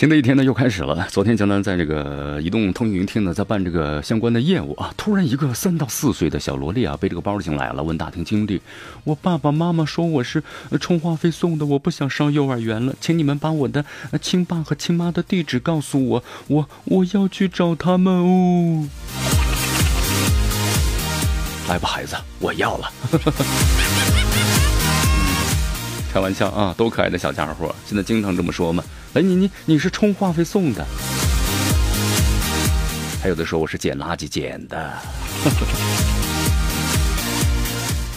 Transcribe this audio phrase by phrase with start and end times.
[0.00, 1.06] 新的一天呢又开始了。
[1.10, 8.62] 昨天江南在这个移动通讯云厅呢，在办这个相关的业务啊，突然一个三到四岁的小萝莉啊，背这个包进来了，问打听经理。
[9.04, 10.42] 我爸爸妈妈说我是
[10.80, 13.84] 充话费送的，我不想上幼儿园了，请你们把我的
[14.22, 18.88] 亲爸和亲妈的地址告诉我，我我要去找他们哦。
[21.68, 22.90] 来吧，孩子，我要了。
[26.12, 27.72] 开玩笑啊，多可爱的小家伙！
[27.86, 28.82] 现在经常这么说嘛。
[29.14, 30.84] 哎，你你你是充话费送的，
[33.22, 34.92] 还有的说我是捡垃圾捡的。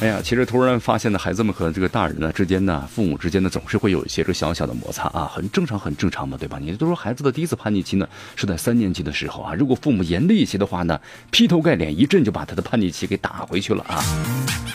[0.01, 6.57] 哎呀，其实突然发现呢，孩子们和这个大人呢之间呢，父母之间呢，总是会有一些这小小的摩擦啊，很正常，很正常嘛，对吧？
[6.59, 14.03] 你都说孩子的第一次叛逆期呢是在三年级的时候啊，如果父母严厉一些的话呢，劈头盖脸一阵就把他的叛逆期给打回去了啊。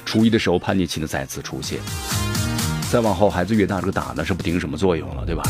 [0.04, 1.80] 初一的时候叛逆期呢再次出现。
[2.90, 5.42] 再往后，孩子越大，这个打呢是不顶什么作用了，对吧？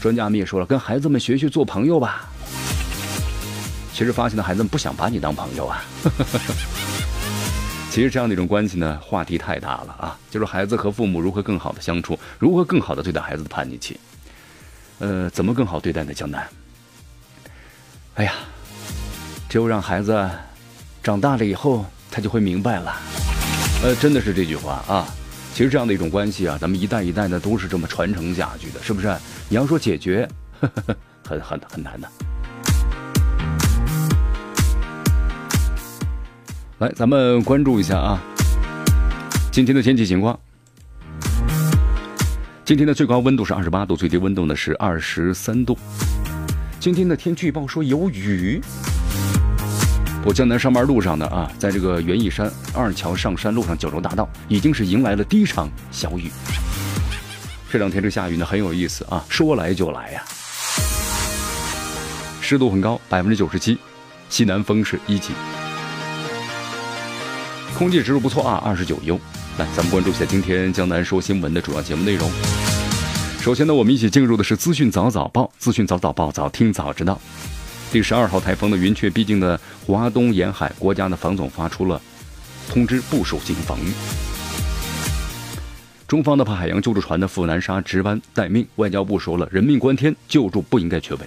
[0.00, 2.26] 专家们也说了，跟孩子们学学做朋友吧。
[3.92, 5.84] 其实发现的，孩子们不想把你当朋友啊。
[7.92, 10.18] 其实这样的一种关系呢，话题太大了啊。
[10.30, 14.00] 就是孩子和父母如何更好的相处，如何更好的对待孩子的叛逆期。
[15.00, 16.14] 呃，怎么更好对待呢？
[16.14, 16.48] 江南？
[18.14, 18.32] 哎呀，
[19.50, 20.30] 只有让孩子
[21.02, 22.96] 长大了以后，他就会明白了。
[23.82, 25.06] 呃，真的是这句话啊。
[25.60, 29.14] 其实这样的一种关系啊，咱们一代一代的都是这么传承下去的，是不是？
[29.46, 30.26] 你要说解决，
[31.22, 32.08] 很很很难的。
[36.78, 38.18] 来，咱们关注一下啊，
[39.52, 40.40] 今天的天气情况。
[42.64, 45.78] 今天的最高温度是二十八度，最低温度呢是二十三度。
[46.78, 48.62] 今天的天气预报说有雨。
[50.22, 56.30] 我江南上班路上呢啊，在这个园艺山二桥上山路上九州大道，已经是迎来了第一场小雨。
[57.70, 60.22] 这两天这下雨呢很有意思啊，说来就来呀。
[62.42, 63.78] 湿度很高，百分之九十七，
[64.28, 65.32] 西南风是一级，
[67.78, 69.18] 空气指数不错啊，二十九优。
[69.56, 72.30] 来，咱们关注一下今天江南说新闻的主要节目内容。
[73.40, 77.18] 首先呢，我们一起进入的是资讯早早报，资讯早早报，早听早知道。
[77.92, 82.00] 第十二号台风的云雀逼近的华东沿海，国家的防总发出了
[82.68, 83.92] 通知，部署进行防御。
[86.06, 91.20] 中方的怕海洋救助船的赴南沙值班待命，外交部说了，人命关天，救助不应该缺位。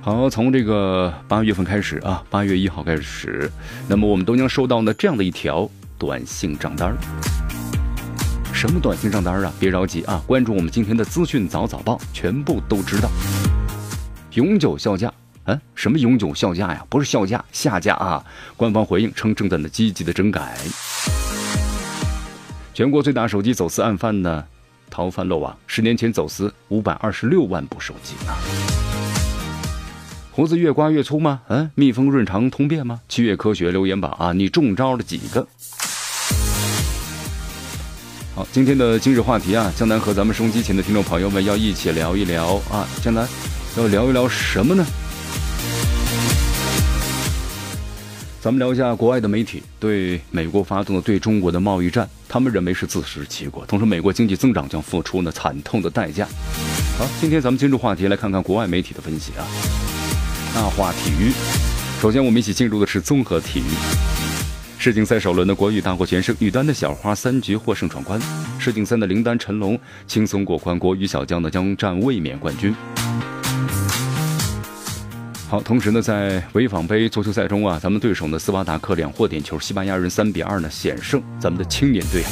[0.00, 3.50] 好，从这个八月份开始啊，八月一号开始，
[3.88, 6.96] 那么我们都将收到呢这样的一条短信账单
[8.52, 9.52] 什么短信账单啊？
[9.58, 13.10] 别着急啊，关注我们今天的资讯早早报，全部都知道。
[14.36, 15.10] 永久下架？
[15.44, 16.84] 嗯，什么永久下架呀？
[16.90, 18.22] 不是下架，下架啊！
[18.54, 20.54] 官方回应称正在呢积极的整改。
[22.74, 24.44] 全国最大手机走私案犯呢
[24.90, 28.36] 逃犯落网，十年前走私五百二十六万部手机啊！
[30.32, 31.40] 胡子越刮越粗吗？
[31.48, 33.00] 嗯，蜜蜂润肠通便吗？
[33.08, 35.48] 七月科学留言榜啊，你中招了几个？
[38.34, 43.26] 好，今天的今日话题啊，江南和咱们收音机前的听众朋友们要一起聊一聊啊，江南。
[43.76, 44.86] 要聊一聊什么呢？
[48.40, 56.26] 咱们聊一下国外的媒体对美国发动的对中国的贸易战，他们认为是自食其果，同时美国经济增长将付出呢惨痛的代价。
[56.96, 59.44] 好，今天咱们进入话题，来看看国外媒体的分析啊。
[60.54, 61.32] 大话体育，
[62.00, 63.70] 首先我们一起进入的是综合体育。
[64.78, 68.18] 世锦赛首轮的国羽大获全胜，女单的小花三局获胜闯关，
[68.58, 72.74] 世锦赛的林丹、陈龙轻松过关，国羽小将呢将占卫冕冠军。
[75.48, 82.24] 好，同时呢，在潍坊杯足球赛中啊，咱们对手呢斯巴达克两获点球，西班牙人三比二呢险胜咱们的青年队。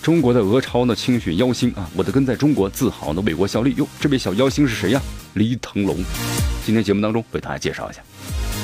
[0.00, 3.74] 中国的俄超呢青训妖星啊，我的根在中国，自豪呢为国效力。
[3.76, 5.02] 哟，这位小妖星是谁呀？
[5.34, 5.96] 黎腾龙。
[6.64, 8.00] 今天节目当中为大家介绍一下。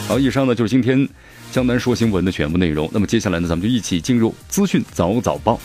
[0.06, 1.08] 好，以上呢就是今天
[1.50, 2.88] 江南说新闻的全部内容。
[2.92, 5.58] 那么接下来呢，咱们就一起进入资讯早早报。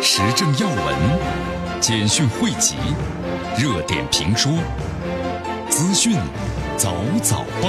[0.00, 2.76] 时政要闻、简讯汇集、
[3.58, 4.50] 热点评书，
[5.68, 6.16] 资讯
[6.76, 7.68] 早早报。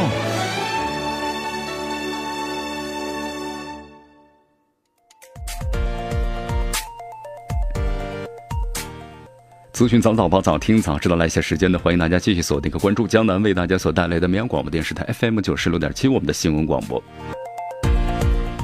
[9.73, 11.15] 资讯早早报，早听早知道。
[11.15, 17.01] 来一些时间的，欢迎大家继续锁定和关注江南为大家所带来的绵阳广播电视台 FM 九十六点七，我们的新闻广播。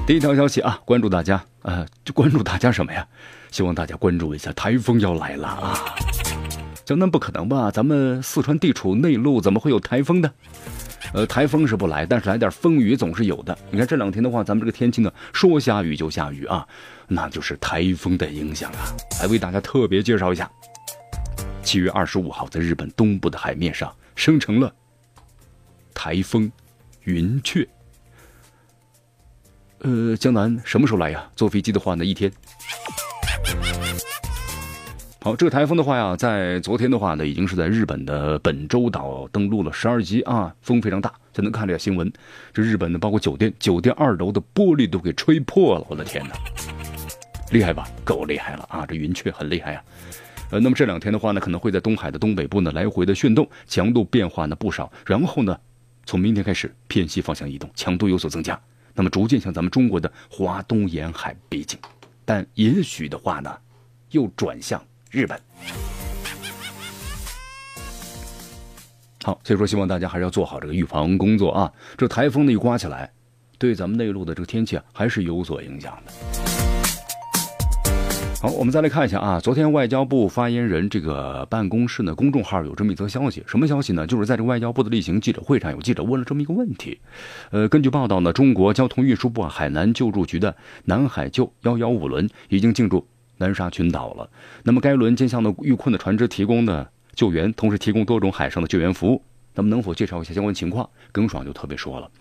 [0.05, 3.07] 第一条消息啊，关注大家，呃，就关注大家什么呀？
[3.55, 5.95] 希望大家关注一下，台风要来了啊！
[6.83, 7.71] 江南不可能吧？
[7.71, 10.29] 咱们四川地处内陆，怎么会有台风呢？
[11.13, 13.57] 呃，台风是不来，但是来点风雨总是有的。
[13.71, 16.67] 你看这两天的话，咱们这个天气呢，说下雨就下雨啊，
[17.07, 18.91] 那就是台风的影响啊。
[19.21, 20.51] 来为大家特别介绍一下，
[21.63, 24.69] 七月二十五号，在日本东部的海面上生成了
[25.93, 26.51] 台风
[27.05, 27.65] 云雀。
[29.79, 31.25] 呃，江南什么时候来呀？
[31.37, 32.29] 坐飞机的话呢，一天。
[35.25, 41.11] 好，这个台风的话呀，在昨天的话呢，已经是在日本的本州岛登陆了十二级啊，风非常大。
[41.33, 42.13] 才能看这个新闻，
[42.53, 45.85] 这日本的包括酒店，酒店二楼的玻璃都给吹破了。
[45.89, 46.35] 我的天哪，
[47.51, 47.89] 厉害吧？
[48.03, 48.85] 够厉害了啊！
[48.85, 49.83] 这云雀很厉害啊。
[50.51, 54.91] 呃，那么这两天的话呢，可能会在东海的东北部呢来回的炫动，强度变化呢不少。
[55.07, 55.59] 然后呢，
[56.05, 58.61] 从明天开始偏西方向移动，强度有所增加，
[58.93, 61.79] 那么逐渐向咱们中国的华东沿海逼近，
[62.25, 63.51] 但也许的话呢，
[64.11, 64.79] 又转向。
[65.15, 65.39] 日本，
[69.23, 71.71] 好，所以说希望大家还是要做好这个预防工作啊。
[71.95, 73.09] 这台风呢一刮起来，
[73.57, 76.11] 对咱们内陆的这个天气啊还是有所影响的。
[78.41, 84.05] 好，我们再来看一下啊，昨天外交部发言人这个办公室呢公众号有这么一则消息，什么消息呢？
[84.05, 86.99] 就是在这个外交部的例行记者会上，有记者问了这么一个问题。
[87.51, 90.53] 呃，根据报道呢，中国交通运输部海南救助局的
[90.83, 93.07] 南海救幺幺五轮已经进驻。
[93.37, 94.29] 南沙群岛了，
[94.63, 99.21] 那么该轮将向的遇困的船只提供的救援，同时提供多种海上的救援服务。
[99.57, 100.89] 那么能否介绍一下相关情况？
[101.13, 102.11] 耿爽就特别说了，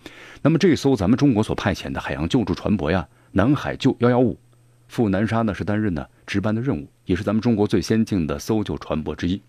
[0.41, 4.39] 那么这艘咱们中国所派遣的海洋救助船舶呀，南海救幺幺五，
[4.87, 9.41] 赴南沙呢是担任呢值班的任务，也是咱们中国最先进的搜救船舶之一，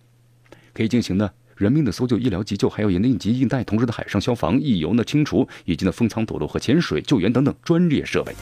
[0.74, 8.34] 可以进行呢人命的搜救、医疗急救，还有应急应带，同时的海上消防、溢油呢清除，以及呢封舱堵路和潜水救援等等专业设备。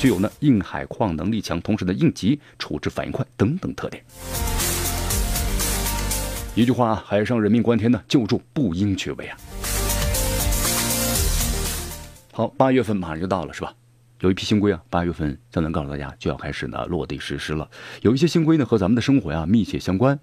[0.00, 4.02] 具有呢硬海况能力强，同时呢应急处置反应快等等特点。
[6.54, 9.36] 一句话，海上人命关天呢，救助不应缺位啊。
[12.32, 13.74] 好，八月份马上就到了，是吧？
[14.20, 17.68] 有一批新规啊，八月份就能告诉大家就要开始呢落地实施了。
[18.00, 20.18] 有一些新规呢和咱们的生活呀密切相关。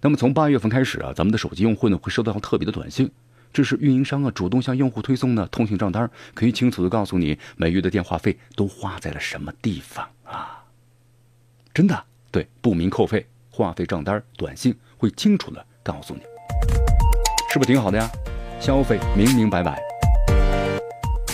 [0.00, 3.10] 那么从八月份开始啊，咱们的手机用户呢会收到特别的短信。
[3.52, 10.64] 这是运营商啊主动向用户推送的通信账单，可以清楚的告诉你每月的电话费都花在了什么地方啊！
[11.74, 16.20] 真的，对，不明扣费，话费账单，短信会清楚的告诉你，
[17.50, 18.08] 是不是挺好的呀？
[18.60, 19.80] 消费明明白白。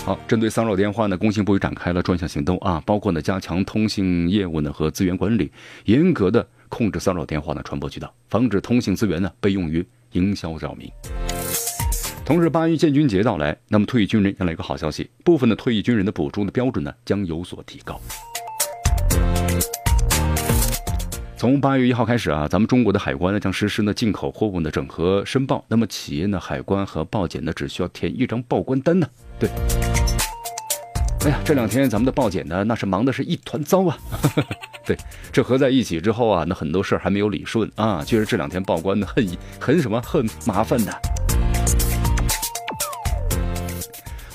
[0.04, 5.50] 好，针对骚扰电话呢，工信部展开了专项行动啊，包括呢加强通信业务呢和资源管理，
[5.86, 10.86] 严格的控制骚扰电话的传播渠道，防止通信资源呢被用于营销扰民。
[12.24, 18.00] 同时，八一建军节到来，那么退役军人迎来一个好消息，部分的退役军人的补助的标准呢将有所提高。
[21.36, 29.06] 从八月一号开始啊，咱们中国的海关呢将实施呢进口货物的整合申报，那么企业呢海关和报检呢只需要填一张报关单呢。
[29.38, 29.50] 对，
[31.26, 33.98] 哎呀，这两天咱们的报检呢那是忙的是一团糟啊。
[34.86, 34.96] 对，
[35.30, 39.28] 这合在一起之后啊，那很多事儿还没有理顺啊，确实这两天报关呢很
[39.60, 41.23] 很什么很麻烦的。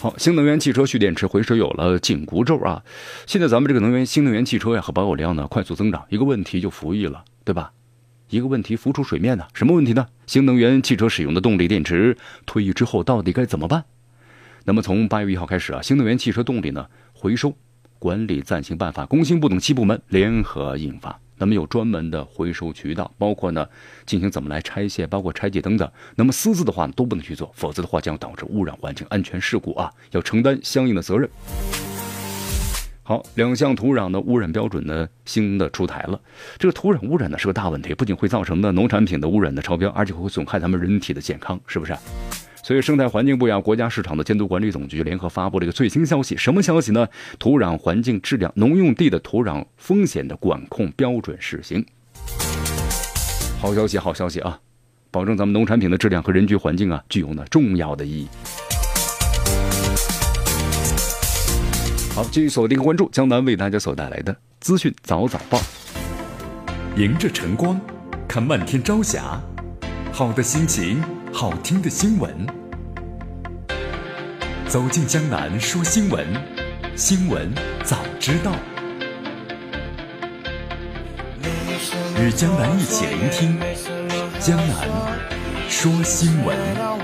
[0.01, 2.81] 好，新能源汽车蓄电池回收有了紧箍咒啊！
[3.27, 7.73] 现在咱们这个能源新能源汽车呀和保有量呢快速增长，一个问题就浮溢了，对吧？
[8.29, 10.07] 一个问题浮出水面呢，什么问题呢？
[10.25, 12.15] 新能源汽车使用的动力电池
[12.45, 13.83] 退役之后到底该怎么办？
[14.63, 17.53] 那么从八月一号开始啊，新能源汽车动力呢回收
[17.99, 21.19] 管理暂行办法，工信部等七部门联合印发。
[21.39, 23.67] 那么有专门的回收渠道，包括呢
[24.05, 25.91] 进行怎么来拆卸，包括拆解等等。
[26.15, 31.27] 那么私自的话都不能去做，否则的话将导致污染环境、安全事故啊，要承担相应的责任。
[33.01, 36.22] 好，两项土壤的污染标准呢新的出台了。
[36.60, 41.96] 这个土壤污染呢是个大问题，不仅会造成的农产品的污染的超标，而且会损害咱们人体的健康，是不是？
[42.69, 47.07] 所以，生态环境部呀、国家市场的监督管理总局联合发布了一个最新消息，什么消息呢？
[47.39, 51.83] 土壤环境质量、农用地的土壤风险的管控标准试行。
[53.59, 54.59] 好消息，好消息啊！
[55.09, 58.27] 保证咱们农产品的质量和人居环境啊，具有呢重要的意义。
[62.13, 65.59] 好，继续锁定关注江南为大家所带来的资讯早早报。
[66.97, 67.81] 迎着晨光，
[68.27, 69.41] 看漫天朝霞，
[70.11, 71.01] 好的心情，
[71.39, 72.46] 好听的新闻。
[74.67, 76.27] 走进江南说新闻，
[76.98, 77.50] 新闻
[77.81, 78.51] 早知道。
[82.22, 83.58] 与江南一起聆听
[84.38, 84.89] 江南
[85.69, 86.98] 说新闻。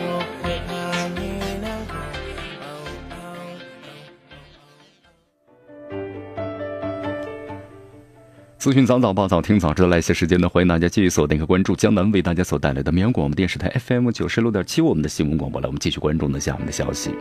[8.66, 17.12] 资讯早早报早听早知道，来些时间呢，欢迎大家继续锁定和关注江南为大家所带来的绵阳广播电视台 FM 九十六点七，我们的新闻广播来，我们继续关注呢下面的消息。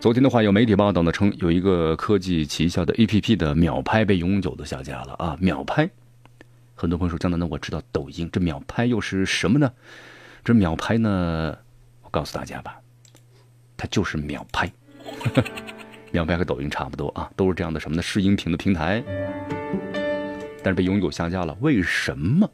[0.00, 5.38] 昨天的话，有媒体报道呢称，有一个科技旗下的 APP 的秒拍被永久的下架了啊！
[5.40, 5.88] 秒拍，
[6.74, 9.70] 很多朋友说江南呢，我知道抖音，这秒拍又是什么呢？
[10.42, 11.56] 这秒拍呢，
[12.02, 12.80] 我告诉大家吧，
[13.76, 14.72] 它就是秒拍，
[16.10, 18.02] 秒拍和抖音差不多啊，都是这样的什么呢？
[18.02, 19.02] 试音频的平台。
[20.62, 22.50] 但是被永久下架了，为什么？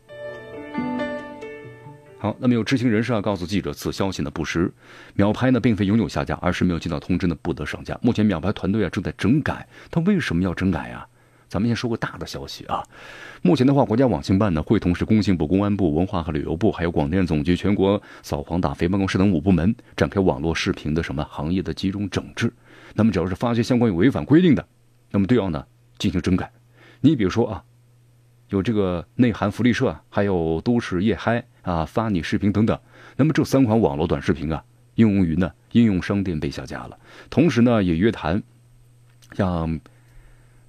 [2.19, 4.73] 好，那么有知情人士啊告诉记者，此消息呢不实，
[5.15, 7.99] 秒拍呢并非永久下架，而是没有接到通知呢不得上架。
[8.03, 11.07] 目前秒拍团队啊正在整改，他为什么要整改啊？
[11.49, 12.83] 咱们先说个大的消息啊，
[13.43, 22.53] 目前的话，国家网信办呢会同时工信部、公安部、文化和旅游部，还有广电总局、全国扫黄打非办公室等五部门展开网络视频的什么行业的集中整治。
[22.95, 24.67] 那么只要是发现相关有违反规定的，
[25.11, 25.67] 那么都要呢
[25.99, 26.51] 进行整改。
[27.03, 27.63] 你比如说啊。
[28.51, 32.79] 有这个内涵福利社，还有都市夜嗨啊，发你视频等等。
[33.17, 34.63] 那么这三款网络短视频啊，
[34.95, 36.97] 应用于呢应用商店被下架了。
[37.31, 38.41] 同时呢，也约谈
[39.33, 39.81] 像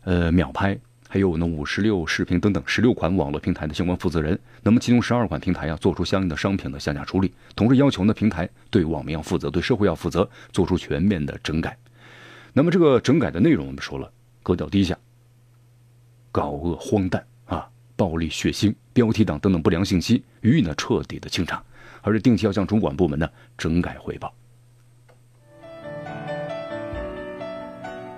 [0.04, 4.40] 呃秒拍，还有呢五十六视频等等十六款网络平台的相关负责人。
[4.64, 7.32] 那么其中十二款平台啊，做出相应的商品的下架处理。
[7.56, 11.78] 同时要求呢平台对网民要负责，对社会要负责，做出全面的整改。
[12.58, 14.10] 那么这个整改的内容我们说了，
[14.42, 14.98] 格调低下，
[16.32, 17.68] 搞恶荒诞啊。
[17.98, 21.62] 暴力、血腥、标题党等等不良信息予以呢彻底的清查，
[22.02, 24.34] 而且定期要向主管部门呢整改汇报。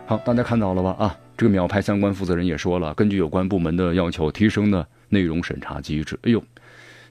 [0.06, 0.96] 好，大家看到了吧？
[1.00, 6.18] 啊，这个秒拍相关负责人也说了，根据有关部门的要求，提升呢内容审查机制。
[6.22, 6.44] 哎呦，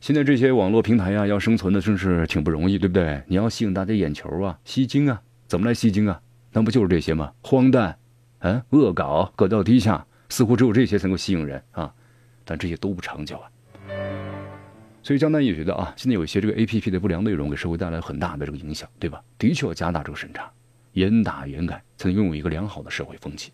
[0.01, 3.21] 现在这些网络平台呀，要生存的真是挺不容易，对不对？
[3.27, 6.21] 你要吸引大家眼球啊，吸睛啊，怎么来吸睛啊？
[6.57, 7.35] 那不就是这些吗？
[7.43, 7.99] 荒诞，
[8.39, 11.93] 嗯，恶搞，格调低下，似乎只有这些才能够吸引人啊。
[12.47, 13.45] 但这些都不长久啊，
[15.03, 19.23] 所以江南也觉得啊，现在有一些这个 A P P 的不良内容给社会带来很大的这个影响，对吧？
[19.37, 20.51] 的确要加大这个审查，
[20.95, 23.53] 严打严改，才能拥有一个良好的社会风气。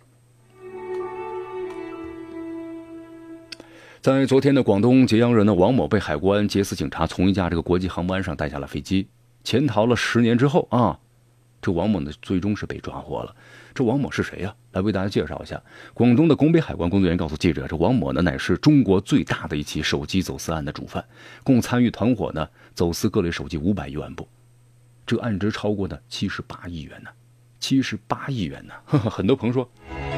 [4.01, 9.09] 在昨天的广东揭阳人呢，王某被海关劫私警察从一架这个国际航班上带下了飞机，
[9.43, 11.01] 潜逃了十年之后啊，
[11.63, 13.35] 这王某呢最终是被抓获了。
[13.73, 14.55] 这王某是谁呀？
[14.73, 15.63] 来为大家介绍一下。
[15.95, 21.03] 广东的拱北海关工作人员告诉记者，这王某呢乃是中国最大的一起手机走私案的主犯，
[21.45, 24.29] 共参与团伙呢走私各类手机五百余万部，
[25.07, 27.09] 这案值超过呢七十八亿元呢，
[27.61, 28.75] 七十八亿元呢。
[29.09, 29.71] 很多朋友说，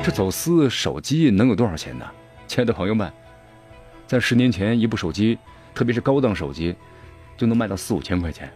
[0.02, 2.10] 这走私手机能有多少钱呢？
[2.48, 3.12] 亲爱的朋友们，
[4.06, 5.38] 在十年前，一部手机，
[5.74, 6.74] 特别是高档手机，
[7.36, 8.50] 就能卖到四五千块钱。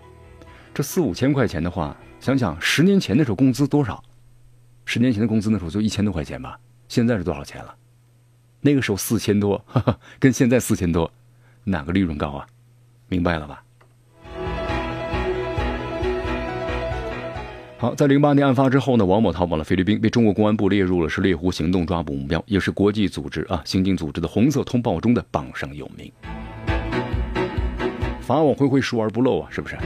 [0.75, 4.03] 这四五千块钱的话，想想十年前那时候工资多少？
[4.85, 6.59] 十年前的工资那时候就一千多块钱吧，
[6.89, 7.75] 现在是多少钱了？
[8.61, 9.65] 那个时候四千多，
[10.19, 11.11] 跟现在四千多，
[11.65, 12.47] 哪个利润高啊？
[13.09, 13.63] 明白了吧？
[17.79, 26.13] 好，在零八年案发之后呢，王某逃往了菲律宾，被中国公安部列入了是猎狐行动抓捕目标，也是国际组织啊刑警组织的红色通报中的榜上有名。
[28.21, 29.79] 法网恢恢，疏而不漏啊，是不是？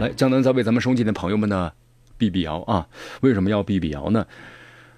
[0.00, 1.70] 来，江南在为咱们收机的朋友们呢。
[2.16, 2.86] 避避谣啊！
[3.20, 4.26] 为什么要避避谣呢？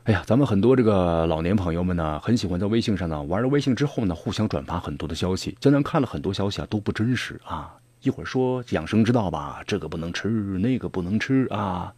[0.05, 5.57] 哎呀，咱们很多这个老年朋友们呢，很喜欢在微信上呢玩了微信之后呢，互相转发很多的消息。
[5.61, 7.75] 江南看了很多消息啊，都不真实啊。
[8.03, 11.93] 一会儿说养生之道吧，这个不能吃，那个不能吃啊。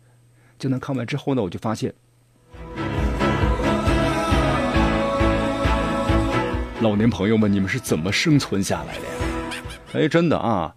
[0.59, 1.93] 江南看完之后呢，我就发现，
[6.81, 9.15] 老年朋友们，你们是怎么生存下来的呀？
[9.95, 10.75] 哎，真的啊。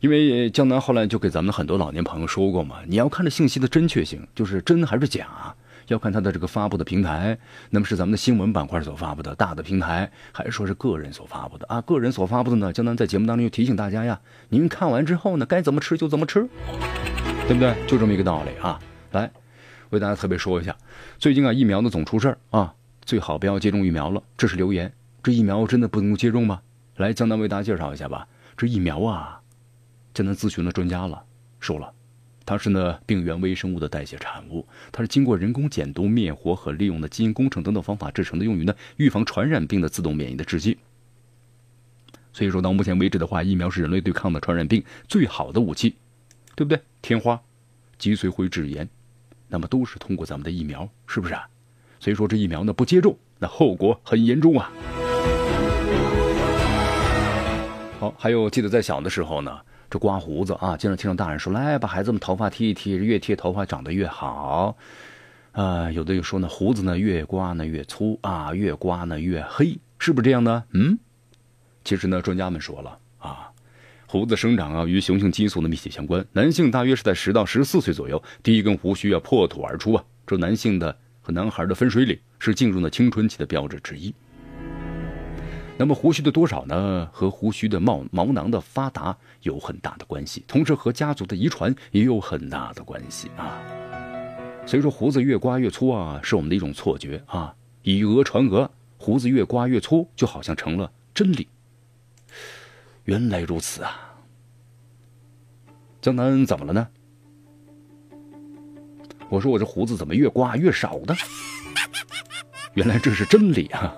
[0.00, 5.54] 因为江南后来就给咱们很多老年朋友说过嘛，你要看这信息的真确性，就是真还是假，
[5.88, 7.38] 要看它的这个发布的平台，
[7.70, 11.80] 那么是咱们的新闻板块所发布的大的平台，还是说是个人所发布的啊？
[11.80, 16.46] 个人所发布的呢，江南在节目当中就提醒大家呀，您看完之后呢，该怎么吃就怎么吃，
[17.48, 17.74] 对不对？
[17.86, 18.78] 就这么一个道理啊。
[19.12, 19.30] 来，
[19.90, 20.76] 为大家特别说一下，
[21.18, 22.74] 最近啊疫苗呢总出事儿啊，
[23.04, 24.22] 最好不要接种疫苗了。
[24.36, 26.60] 这是留言，这疫苗真的不能接种吗？
[26.96, 28.26] 来，江南为大家介绍一下吧，
[28.56, 29.40] 这疫苗啊。
[30.16, 31.22] 现在咨询了专家了，
[31.60, 31.92] 说了，
[32.46, 40.78] 它是呢病原微生物的代谢产物，它是经过人工减毒、灭活和利用的基因工程等等方法制成的，用于呢预防传染病的自动免疫的制剂。
[42.32, 45.94] 所以说到目前为止的话，疫苗是人类对抗的传染病最好的武器，
[46.54, 46.80] 对不对？
[47.02, 47.38] 天花、
[47.98, 48.88] 脊髓灰质炎，
[49.48, 51.46] 那么都是通过咱们的疫苗，是不是啊？
[52.00, 54.72] 所以说这疫苗呢不接种，那后果很严重啊。
[58.00, 64.76] 好，还有记得在小的时候呢，这刮胡子啊，经常听到大人说：“来，把孩子们头发剃一剃，越剃头发长得越好。”
[65.52, 70.64] 啊，有的又说呢，胡子呢越刮呢越粗啊，越刮呢越黑，是不是这样呢？
[70.72, 70.98] 嗯，
[71.82, 73.50] 其实呢，专家们说了啊，
[74.06, 84.14] 胡子生长啊与雄性激素的密切相关，男性大约是在十到十四岁左右，第一根胡须啊破土而出啊，这男性的和男孩的分水岭，是进入了青春期的标志之一。
[85.78, 87.08] 那么胡须的多少呢？
[87.12, 93.60] 和胡须的毛毛囊的发达有很大的关系，同时和家族的遗传也有很大的关系啊。
[94.66, 97.54] 所以说胡子越刮越粗啊，是我们的一种错觉啊。
[97.82, 101.46] 以讹传讹，胡子越刮越粗，就好像成了真理。
[103.04, 104.14] 原来如此啊！
[106.00, 106.88] 江南怎么了呢？
[109.28, 111.14] 我说我这胡子怎么越刮越少呢？
[112.74, 113.94] 原来这是真理啊！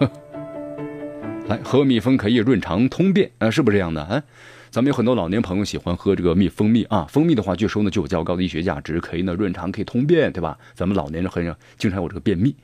[1.48, 4.04] 来喝蜜蜂可以润肠通便啊，是不是这样的？
[4.04, 4.22] 哎，
[4.68, 10.58] 咱们有很多老年朋友喜欢喝这个蜜蜂蜜啊，蜂蜜的话据说呢就有较高的医学价值，可以呢润肠，可以通便，对吧？
[10.74, 12.54] 咱们老年人很经常有这个便秘，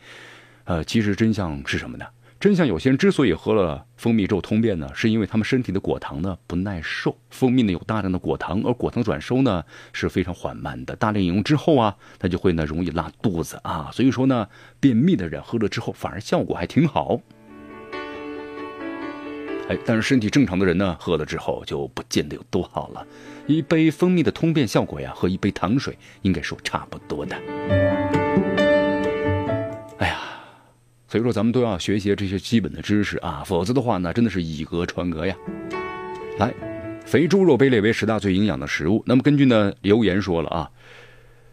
[0.64, 2.04] 呃，其实真相是什么呢？
[2.38, 9.64] 真相有些人之所以喝了蜂蜜之后通便呢，是因为他们身体的果糖呢不耐受，蜂蜜呢有大量的果糖，而果糖转收呢
[9.94, 14.46] 是非常缓慢的，大量饮用之后啊，它就会呢容易拉肚子啊，所以说呢，
[14.78, 17.18] 便秘的人喝了之后反而效果还挺好。
[19.68, 23.06] 哎，但是身体正常的人呢，喝了之后就不见得有多好了。
[23.47, 27.35] 一杯蜂蜜的通便效果呀，和一杯糖水应该说差不多的。
[29.99, 30.21] 哎呀，
[31.09, 35.35] 所以说咱们都要学习这些基本的知识啊，否则的话呢，真的是以讹传讹呀。
[36.38, 36.52] 来，
[37.06, 39.02] 肥猪肉被列为十大最营养的食物。
[39.06, 40.71] 那么根据呢留言说了啊，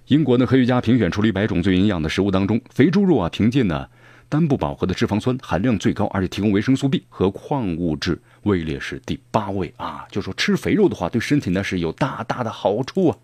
[0.07, 3.87] 英国的科学家评选出了一百种最营养的食物当中，肥猪肉啊凭借呢。
[4.31, 10.07] 单不饱和的脂肪酸含量最高，而且提供维生素 B 和矿物质，位列是第八位啊！
[10.09, 13.17] 就说吃肥肉的话，对身体呢是有大大的好处啊。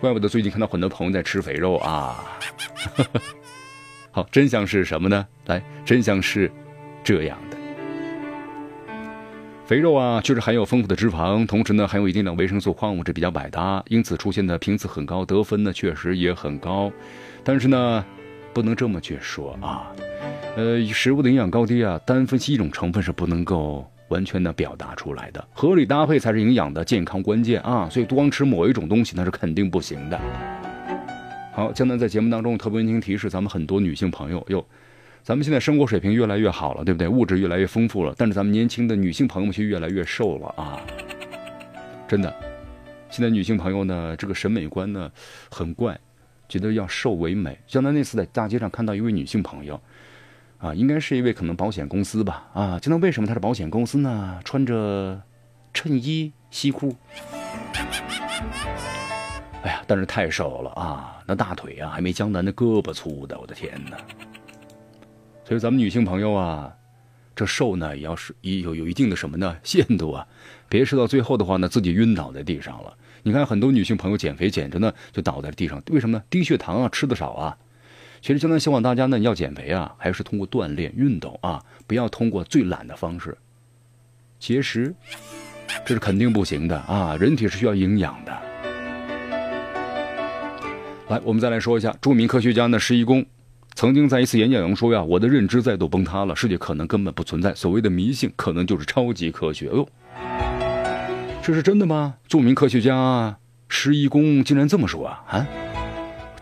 [0.00, 2.24] 怪不得最近看到很多朋友在吃肥肉啊。
[4.12, 5.26] 好，真相是什么呢？
[5.46, 6.48] 来，真相是
[7.02, 7.56] 这样的：
[9.66, 16.92] 肥肉啊，确实含有丰富的脂肪，同时呢含有一定的维生素、矿物质，比较百搭，因此出现的频次很高，得分呢确实也很高。
[17.42, 18.04] 但是呢，
[18.52, 19.92] 不能这么去说啊，
[20.56, 30.20] 呃，食物的营养高低啊，单分析一种成分是不能够完全的表达出来的，合理搭配才是营养的健康关键啊，所以光吃某一种东西那是肯定不行的。
[31.52, 34.64] 好，江南在节目当中特别温馨提示咱们很多女性朋友哟，
[35.22, 37.08] 咱们现在生活水平越来越好了，对不对？
[37.08, 40.80] 物质越来越丰富了，但是咱们年轻的女性朋友却越来越瘦了啊，
[42.06, 42.34] 真的，
[43.10, 45.10] 现在女性朋友呢，这个审美观呢，
[45.50, 45.98] 很怪。
[46.50, 47.58] 觉得要瘦为美。
[47.66, 49.80] 像他那次在大街上看到一位女性朋友，
[50.58, 54.38] 啊，应该是一位可能保险公司吧，啊，就那为什么她是保险公司呢？
[54.44, 55.22] 穿着
[55.72, 56.94] 衬衣西裤，
[59.62, 63.96] 哎呀，但是太瘦了啊，那大腿啊还没江南的胳膊粗的，我的天哪！
[65.44, 66.74] 所以咱们女性朋友啊，
[67.34, 70.26] 这瘦呢也要是有有一定的什么呢限度啊，
[70.68, 72.96] 别吃到最后的话呢自己晕倒在地上了。
[73.22, 76.24] 你看，很多女性朋友减肥减着呢，就倒在了地上，为什么呢？
[76.30, 77.56] 低血糖啊，吃的少啊。
[78.22, 83.36] 其实，江南希望大家呢，要减肥啊，还是通过锻炼、运动啊，不要通过最懒的方式，
[84.38, 84.94] 节食，
[85.84, 87.16] 这是肯定不行的啊。
[87.18, 88.32] 人体是需要营养的。
[91.08, 93.24] 来，我们再来说一下，著名科学家呢，施一公，
[93.74, 99.88] 曾经在一次演讲中说呀：“我的认知再度崩塌了，世界可能根本不存在，所谓的迷信，可能就是超级科学。”哎呦。
[101.42, 102.14] 这是真的吗？
[102.28, 103.36] 著名科学家
[103.68, 105.24] 施一公竟然这么说啊！
[105.30, 105.46] 啊，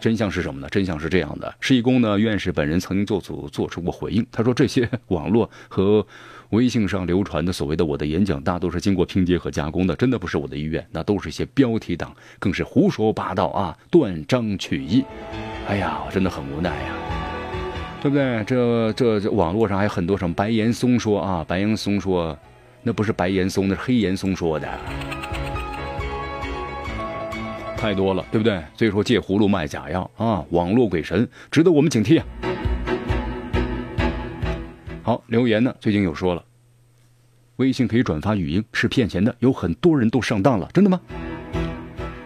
[0.01, 0.69] 真相是什么呢？
[0.69, 4.27] 真相是这样的：施一公呢，院士本人曾经做出做出过回应。
[4.31, 6.05] 他说，这些网络和
[6.51, 10.85] 微信上流传的所谓的我的演讲，大都是经过拼接和加工的，真的不是我的意愿。
[10.91, 15.05] 那都是一些标题党，更是胡说八道啊，断章取义。
[15.69, 16.93] 哎呀，我真的很无奈呀，
[18.03, 18.45] 对不对？
[18.45, 22.37] 这这这网络上还有很多什么白岩松说啊，白岩松说。
[22.89, 24.67] 那不是白岩松，那是黑岩松说的，
[27.77, 28.63] 太多了，对不对？
[28.75, 32.25] 所以说借葫芦卖假药啊，网络鬼神值得我们警惕啊。
[35.03, 36.43] 好，留言呢，最近有说了，
[37.57, 40.99] 微信可以转发语音是骗钱的，有很多人都上当了，真的吗？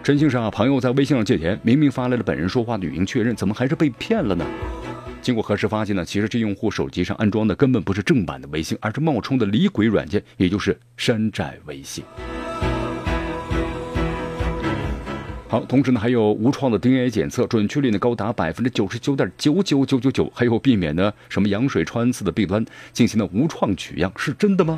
[0.01, 4.45] 陈先生啊，朋友在微信上借钱，明明发来了本人说话的语音确认，怎么还是被骗了呢？
[5.23, 12.03] 经过核实发现呢，其实这用户手机上安装的根本不是正版的微信，而是冒充的李鬼软件，也就是山寨微信。
[15.47, 24.77] 好，同时呢，还有无创的 DNA 检测，准确率呢高达百分之九十九点九九九九九，还有避免呢什么羊水穿刺的弊端，进行了无创取样，是真的吗？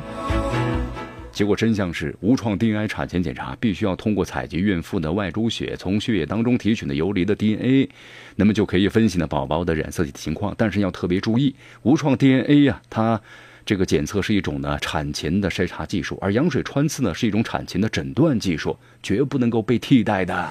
[1.36, 7.90] 结果真相是，无创 DNA 产前检查必须要通过采集孕妇的外出血，从血液当中提取的游离的 DNA，
[8.36, 10.54] 那么就可以分析呢宝宝的染色体的情况。
[10.56, 13.20] 但是要特别注意，无创 DNA 呀，它。
[13.66, 20.48] 这个检测是一种呢产前的筛查技术，而羊水穿刺呢是一种产前的诊断技术，绝不能够被替代的。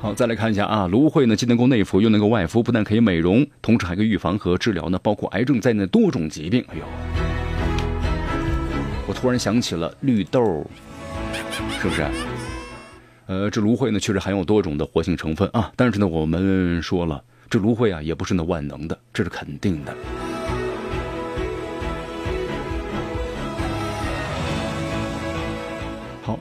[0.00, 6.64] 好，再来看一下啊，芦荟呢既能够内服又能够外敷，不但可以美容，同时还可以预防和治疗呢包括癌症在内的多种疾病。
[6.68, 6.82] 哎呦，
[9.06, 10.66] 我突然想起了绿豆，
[11.82, 12.06] 是不是？
[13.26, 17.22] 呃，这芦荟呢确实含有多种的活性成分啊，但是呢我们说了。
[17.50, 19.94] 这芦荟啊，也不是那万能的，这是肯定的。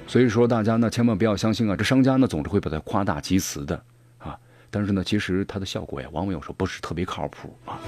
[0.08, 3.82] 所以说大家呢，千万不要相信啊，这商家呢总是会把它夸大其词的
[4.18, 4.38] 啊。
[4.70, 7.80] 但是呢，其实它的效果呀，往往有时候不是特别靠谱啊。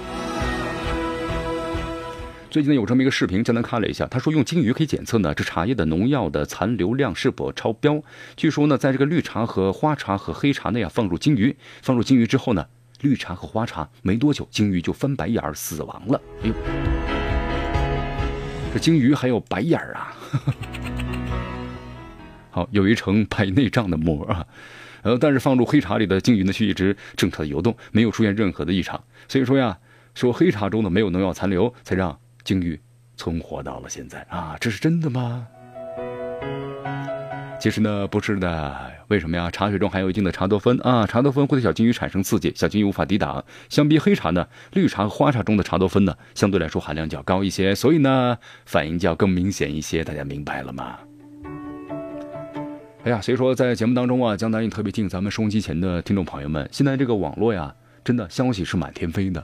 [2.50, 8.02] 最近呢，有这么一个视频，江南看了一下，他说用金鱼可以检测呢，这茶叶的农药的残留量是否超标。
[8.36, 12.66] 据说呢，在这个绿茶和花茶和黑茶内啊，放入金鱼，放入金鱼之后呢。
[13.02, 16.22] 绿茶和花茶没多久，鲸鱼就翻白眼儿死亡了。
[16.44, 16.54] 哎呦，
[18.74, 20.14] 这鲸鱼还有白眼儿啊！
[22.52, 24.46] 好，有一层白内障的膜啊。
[25.02, 29.04] 呃，但是放入黑茶里的鲸鱼呢，却一直正常的游动，没有出现任何的异常。
[29.28, 29.80] 所以说呀，
[30.14, 32.80] 说黑茶中呢没有农药残留，才让鲸鱼
[33.18, 35.48] 存活到了现在啊，这是真的吗？
[37.60, 38.92] 其实呢，不是的。
[39.08, 39.50] 为什么呀？
[39.52, 43.44] 茶水中含有一定的茶多酚啊，茶多酚会对小金鱼产生刺激，小金鱼无法抵挡。
[43.70, 50.04] 相比黑茶呢，绿茶和花茶中的茶多酚呢，相对来说含量较高一些，所以呢，反应就要更明显一些。
[50.04, 51.00] 大家明白了吗？
[53.04, 56.70] 哎呀，所以说在节目当中啊，江南也特别敬咱们收音机前的听众朋友们。
[56.72, 59.44] 现在这个网络呀，真的消息是满天飞的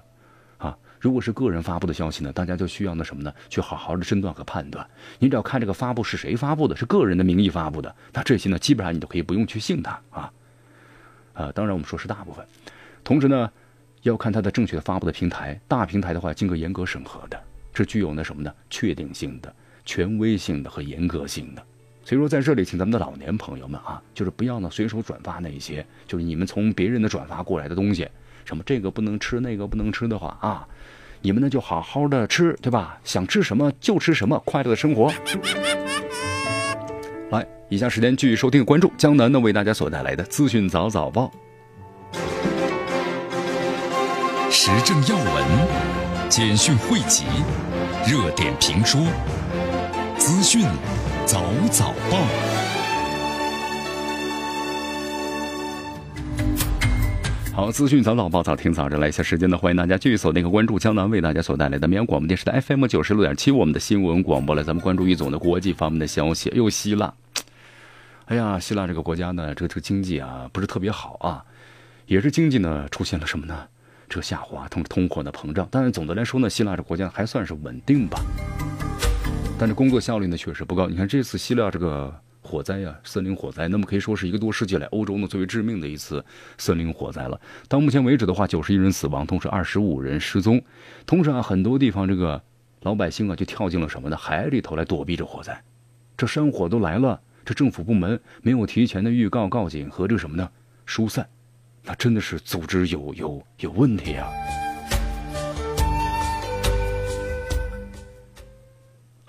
[0.60, 0.78] 啊。
[1.00, 3.34] 如果是个人发布的消息呢，大家就需要那什么呢？
[3.50, 4.88] 去好好的诊断和判断。
[5.18, 10.32] 你只要看这个发布是谁发布的，是个人的名义发布的，那这些呢，基本上你都可以不用去信它啊。
[11.34, 12.46] 啊，当然我们说是大部分。
[13.04, 13.52] 同时呢，
[14.04, 17.42] 要看它的正确的发布的平台，大平台的话经过严格审核的，
[17.74, 18.54] 是具有那什么呢？
[18.70, 19.52] 确定性的、
[19.84, 21.64] 权威性的和严格性的。
[22.08, 28.08] 所以说在这里，请咱们的老年朋友们啊，就是不要呢随手转发那一些，就是你们从别人的转发过来的东西。
[28.46, 30.66] 什么这个不能吃，那个不能吃的话啊，
[31.22, 32.98] 你们呢就好好的吃，对吧？
[33.04, 35.12] 想吃什么就吃什么，快乐的生活。
[37.30, 41.30] 来，以下时间继续收听关注江南呢为大家所带来的资讯早早报，
[44.50, 47.26] 时政要闻、简讯汇集、
[48.10, 49.02] 热点评说、
[50.18, 50.62] 资讯
[51.28, 52.18] 早早报。
[57.54, 66.50] 好，资讯早早报，早听早着来一下时间呢，欢迎大家继续锁定和关注江南为大家所带来的绵阳广播电视台 FM 九十六点七，我们的新闻广播来，咱们关注一总的国际方面的消息。
[66.56, 67.14] 又希腊，
[68.28, 71.44] 哎呀，希腊这个国家呢，这个这个经济啊不是特别好啊，
[72.06, 73.68] 也是经济呢出现了什么呢？
[74.08, 75.68] 这个下滑，通通货的膨胀。
[75.70, 78.18] 但是总的来说呢，希腊这国家还算是稳定吧，
[79.60, 80.88] 但是工作效率呢确实不高。
[80.88, 82.14] 你看这次希腊这个。
[82.40, 86.24] 火灾呀，森林火灾，那么可以说是一个多世纪来欧洲呢最为致命的一次
[86.58, 87.38] 森林火灾了。
[87.68, 90.64] 到目前为止的话，九十一人死亡，同时二十五人失踪。
[91.06, 92.42] 同时啊，很多地方这个
[92.84, 94.16] 老百姓啊就跳进了什么呢？
[94.16, 95.62] 海里头来躲避这火灾。
[96.16, 100.50] 这山火都来了，这政府部门没有提前的预告告警和这个什么呢？
[100.86, 101.28] 疏散，
[101.84, 104.30] 那真的是组织有有有问题啊。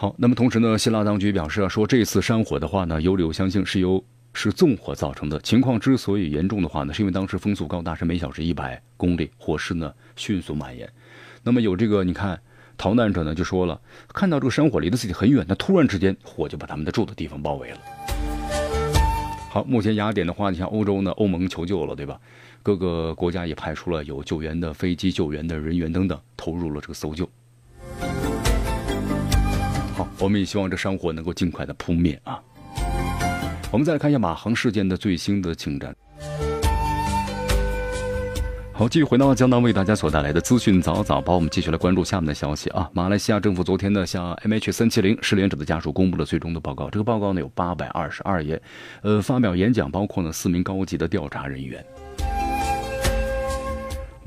[0.01, 4.01] 好，那么同时呢，希腊当局表示啊，说这次山火的话呢，有理由相信是由
[4.33, 5.41] 是纵火造成的。
[5.41, 10.89] 情况之所以严重的话呢，是因为当时风速高达是每小时一百公里，火势呢迅速蔓延。
[11.43, 12.41] 那么有这个你看，
[12.77, 13.81] 逃难者呢就说了，
[14.15, 17.79] 看到这个山火离得自己很远，那突然之间火就把他们的住的地方包围了。
[19.51, 22.21] 好，目前雅典的话，你像欧洲呢，欧盟求救了，对吧？
[22.63, 27.29] 各个国家也派出了有救援的飞机、救援的人员等等，投入了这个搜救。
[30.19, 32.41] 我们也希望这山火能够尽快的扑灭啊。
[33.71, 35.95] 我们再来看一下马航事件的最新的进展。
[38.73, 42.89] 好，继续回到江南为大家所带来的资讯早早报，我们继续来关注下面的消息啊。
[42.93, 46.89] 马来西亚政府昨天呢，向 MH 三七零失联者的家属公布了最终的报告。
[46.89, 48.63] 这个报告呢有八百二十二页，
[49.03, 51.85] 呃，发表演讲包括呢四名高级的调查人员。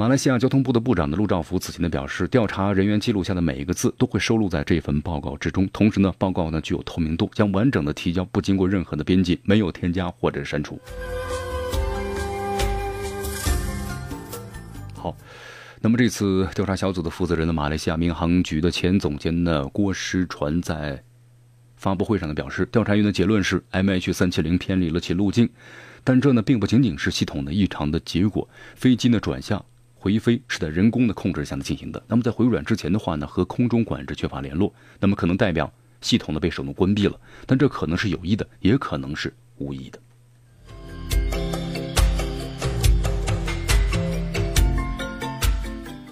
[0.01, 5.69] 马来西亚交通部的部长的陆兆福此前的表示，调查人员记录下的每一个字都会收录在这份报告之中。
[5.71, 10.81] 同时呢，报告呢具有透明度，将完整的提交，不经过任何的编辑，没有添加或者删除。
[14.95, 15.15] 好，
[15.79, 20.99] 那么这次调查小组的负责人呢，马来西亚民航局的前总监呢郭诗传在
[21.75, 25.47] 发布会上呢表示，调查员的结论是 MH 三七零偏离了其路径，
[26.03, 29.63] 但这呢并不仅仅是系统的异常的结果，飞机呢转向。
[30.01, 32.03] 回飞是在人工的控制下进行的。
[32.07, 37.15] 那么在回软之前的话呢，和空中管制缺乏联络，那么可能代表系统呢被手动关闭了。
[37.45, 39.99] 但这可能是有意的，也可能是无意的。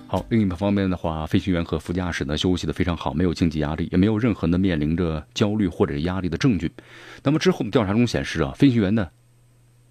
[0.05, 6.71] 好，另一方面的话，飞行员和副驾驶呢休息的非常好，没有经济压力，也没有任何的面临着焦虑或者压力的证据。
[7.23, 9.09] 那么之后的调查中显示啊，飞行员呢。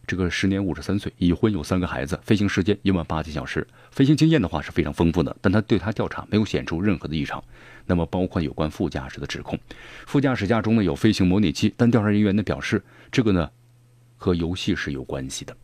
[0.09, 5.37] 这个时年五十三岁，已婚，有三个孩子，飞行时间一万八千小时，飞行经验的话是非常丰富的。
[5.43, 7.45] 但他对他调查没有显出任何的异常。
[7.85, 9.59] 那么包括有关副驾驶的指控，
[10.07, 13.51] 副驾驶架中呢有飞行模拟器，但调查人员呢表示这个呢
[14.17, 15.55] 和游戏是有关系的。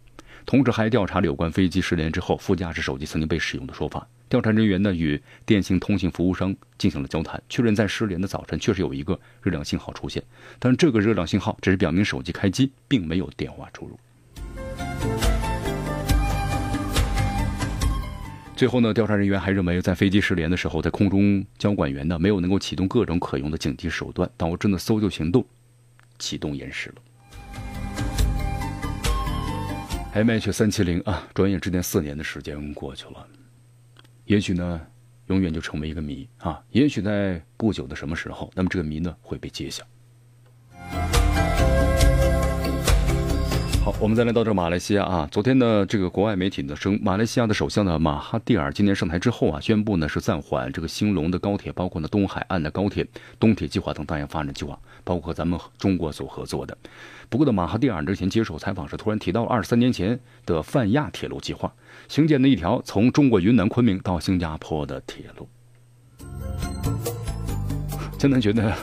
[0.45, 4.07] 同时还调查了有关飞机失联之后副驾驶手机曾经被使用的说法。
[4.29, 10.23] 调查人员呢与电信通信服务商进行了交谈，确认在失联的早晨确实有一个热量信号出现，
[10.59, 13.99] 但这个热量信号只是表明手机开机，并没有电话出入。
[18.57, 25.45] 最后呢，调查人员还认为，在飞机失联的时候，在空中交管员呢没有能够启动各种可用的紧急手段，导致呢搜救行动
[26.21, 27.03] 启动延时了。
[30.15, 33.27] MH 三七零啊，转眼之间四年的时间过去了，
[34.27, 34.81] 也许呢，
[35.27, 39.85] 永远就成为一个谜啊，也许在不久的什么时候，那么这个谜呢会被揭晓。
[43.85, 45.29] 好，我们再来到这马来西亚啊。
[45.31, 53.07] 昨天呢，这个国外媒体呢称，马来西亚的首相呢马哈蒂尔今年上台之后啊，宣布呢是暂缓这个兴隆的高铁，包括呢东海岸的高铁、
[53.39, 56.75] 东铁计划等大型发展计划，包括咱们中国所合作的。
[57.29, 61.71] 不过呢，马哈蒂尔之前接受采访时突然提到了二十三年前的泛亚铁路计划，
[62.09, 65.47] 兴建的一条从中国云南昆明到新加坡的铁路。
[68.17, 68.75] 江南觉得。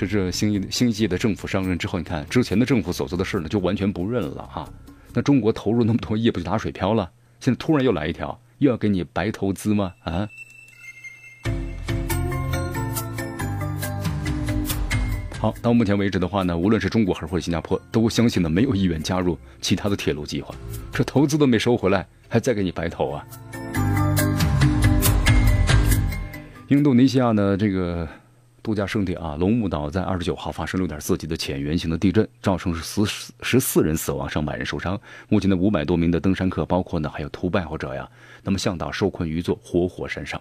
[0.00, 4.66] 这这新一新一届的政府上任之后，你看之前的政府所做的事呢，就完全不认了哈。
[5.12, 7.10] 那中国投入那么多亿，不就打水漂了？
[7.38, 9.92] 现在突然又来一条，又要给你白投资吗？
[10.04, 10.26] 啊？
[15.38, 20.54] 好，到目前为止的话呢，无论是中国还是或者新加坡，都相信呢没有意愿加入其他的铁路计划。
[20.94, 23.26] 这投资都没收回来，还再给你白投啊？
[26.68, 28.08] 印度尼西亚呢，这个。
[28.62, 35.00] 度假胜地啊，龙目岛在二十九号发生六点四级的浅圆形的地震，造成是十十四人死亡，上百人受伤。
[35.28, 38.08] 目前的五百多名的登山客，包括呢还有图拜或者呀，
[38.42, 40.40] 那么向导受困于一座活火山上。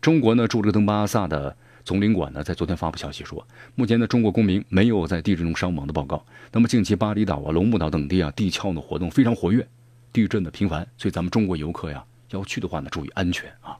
[0.00, 6.24] 中国呢驻这个登巴萨的总领馆呢在昨天发布消息说，目前的中国公民没有在地震中伤亡的报告。
[6.52, 9.66] 那么近期巴厘岛啊、龙目岛等地啊地壳的活动非常活跃，
[10.12, 13.76] 地震的频繁，所以咱们中国游客呀要去的话呢注意安全啊。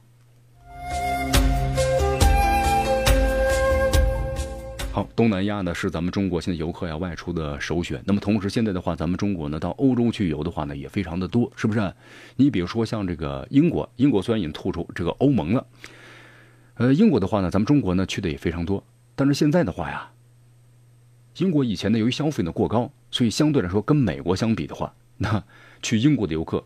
[4.94, 8.00] 好，东南亚呢是咱们中国现在游客要外出的首选。
[8.06, 11.92] 那么同时，现在的话，咱们中国呢到欧洲去游的话呢也非常的多，是不是？
[12.36, 15.66] 你比如说像这个英国，英国虽然已经退出这个欧盟了，
[16.74, 18.84] 呃，英国的话呢，咱们中国呢去的也非常多。
[19.16, 20.12] 但是现在的话呀，
[21.38, 25.42] 英国以前呢由于消费呢过高，所以相对来说跟美国相比的话， 那
[25.82, 26.64] 去英国的游客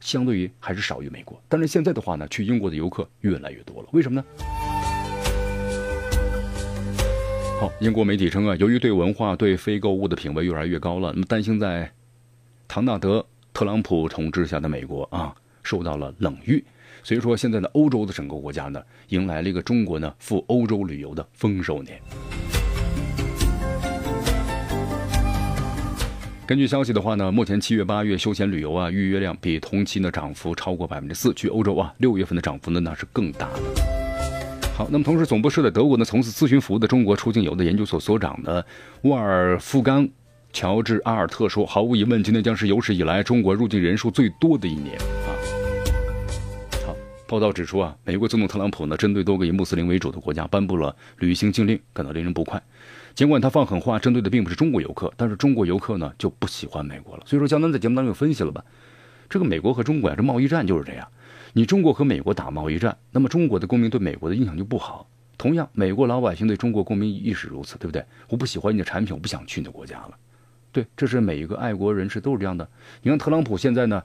[0.00, 1.38] 相对于还是少于美国。
[1.46, 4.26] 但是现在的话呢，去英国的游客越来越多了，为什么呢？
[7.58, 11.90] 好，英国媒体称啊，由于对文化、对非购物的品味越来越高了，那么担心在
[12.68, 13.18] 唐纳德·
[13.54, 16.62] 特朗普统治下的美国啊受到了冷遇，
[17.02, 21.98] 所以说现在的欧洲的整个国家呢，迎来了一个中国呢赴欧洲旅游的丰收年。
[26.46, 33.95] 根据消息的话呢，目前七月、八月休闲旅游啊预约量比同期呢涨幅超过百分之四，去欧洲啊六月份的涨幅呢那是更大的。
[34.76, 38.62] 好，那么同时，总部设在德国呢，从事咨询服务的中国出境游的研究所所长呢，
[39.04, 40.04] 沃尔夫冈·
[40.52, 45.32] 乔治·阿尔特说：“毫无疑问，今年将是有史以来中国入境人数最多的一年。”啊，
[46.84, 46.94] 好，
[47.26, 52.62] 报道指出啊，美国总统特朗普呢，针对多个以穆斯林为主的国家颁布了旅行禁令，感到令人不快。
[53.14, 57.22] 尽管他放狠话，针对的并不是中国游客，但是中国游客呢就不喜欢美国了。
[57.24, 58.62] 所以说，江南在节目当中有分析了吧，
[59.30, 61.08] 这个美国和中国呀，这贸易战就是这样。
[61.52, 65.08] 你中国和美国打贸易战，那么中国的公民对美国的印象就不好。
[65.38, 68.04] 同样，美国老百姓对中国公民亦是如此，对不对？
[68.28, 70.10] 我不喜欢你的产品，我不想去你的国家了。
[70.72, 72.66] 对，这是每一个爱国人士都是这样的。
[73.02, 74.02] 你看特朗普现在呢，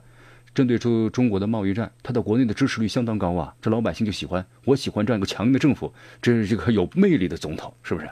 [0.54, 8.08] 针对中中国的贸易战，他的国内的支持率相当高啊，这老百姓就喜欢，我喜欢这样一个强硬的政府，这是这个有魅力的总统，是不是？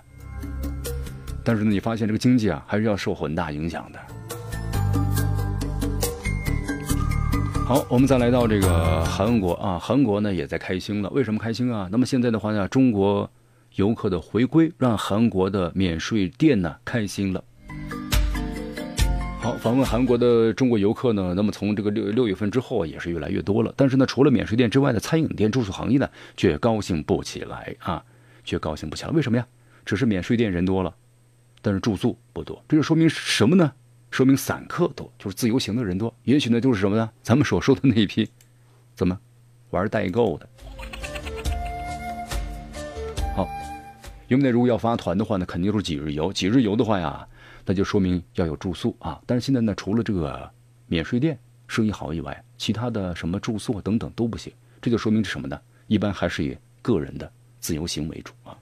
[1.45, 3.99] 但是呢，你发现这个经济啊，还是要受很大影响的。
[7.71, 11.11] 好，我们再来到这个韩国啊，韩国呢也在开心了。
[11.11, 11.89] 为什么开心啊？
[11.93, 13.31] 那么现在的话呢，中国
[13.77, 17.45] 游客的回归让韩国的免税店呢开心了。
[19.41, 23.73] 好，访问韩国的中国游客呢，那么从这个六六月份之后也是越来越多了。
[23.77, 28.03] 但是呢，除了免税店之外的餐饮店、住宿行业呢，却高兴不起来啊，
[28.43, 29.13] 却高兴不起来。
[29.13, 29.47] 为什么呀？
[29.87, 30.93] 只是免税店人多了，
[31.63, 33.71] 但是住宿不多，这就说明什么呢？
[34.11, 36.13] 说明散客多，就是自由行的人多。
[36.25, 37.11] 也许呢，就是什么呢？
[37.23, 38.29] 咱们所说的那一批，
[38.95, 39.19] 怎么
[39.71, 40.49] 玩代购的？
[43.37, 43.49] 好，
[44.29, 46.33] 因为那，如果要发团的话呢，肯定都是几日游。
[46.33, 47.27] 几日游的话呀，
[47.65, 49.21] 那就说明要有住宿啊。
[49.25, 50.51] 但是现在呢，除了这个
[50.87, 54.53] 免税店生意好以外，其他的什么住宿等等都不行。
[54.83, 55.59] 这就说明是什么呢？
[55.87, 58.59] 一般还是以个人的自由行为主啊。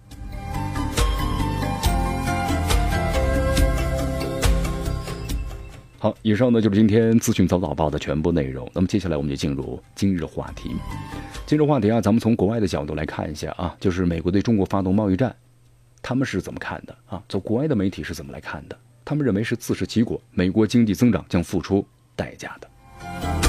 [6.01, 8.71] 好，以上呢就是今天资讯早早报的全部内容。
[8.73, 10.77] 那么接下来我们就进入今日话题。
[11.45, 15.35] 今日话题啊，咱们从国外的角度来看一下啊，就是美国对中国发动贸易战，
[16.01, 17.21] 他们是怎么看的啊？
[17.29, 18.79] 从国外的媒体是怎么来看的？
[19.05, 21.85] 他们认为是自食其果，美国经济增长将付出
[22.15, 23.48] 代价的。